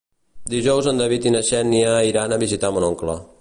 Dijous 0.53 0.87
en 0.91 1.01
David 1.01 1.27
i 1.27 1.33
na 1.35 1.43
Xènia 1.51 1.93
iran 2.13 2.35
a 2.35 2.41
visitar 2.47 2.73
mon 2.79 2.89
oncle. 2.91 3.19